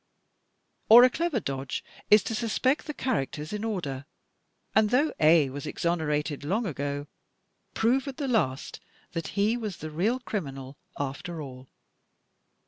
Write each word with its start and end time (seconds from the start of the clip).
Or, 0.89 1.03
a 1.03 1.11
clever 1.11 1.39
dodge 1.39 1.83
is 2.09 2.23
to 2.23 2.33
suspect 2.33 2.87
the 2.87 2.93
characters 2.95 3.53
in 3.53 3.63
order, 3.63 4.05
and 4.73 4.89
though 4.89 5.13
A 5.19 5.51
was 5.51 5.67
exonerated 5.67 6.43
long 6.43 6.65
ago, 6.65 7.05
prove 7.75 8.07
at 8.07 8.17
the 8.17 8.27
last 8.27 8.79
that 9.11 9.37
he 9.39 9.55
was 9.55 9.77
the 9.77 9.91
real 9.91 10.19
criminal 10.19 10.75
after 10.97 11.39
all. 11.39 11.69